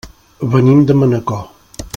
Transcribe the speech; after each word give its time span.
Venim 0.53 0.81
de 0.87 0.97
Manacor. 1.03 1.45